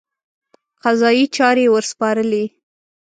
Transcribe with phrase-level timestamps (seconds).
[0.83, 2.45] قضایي چارې ورسپارلې.